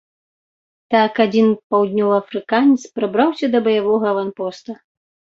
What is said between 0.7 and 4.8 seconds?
Так, адзін паўднёваафрыканец прабраўся да баявога аванпоста.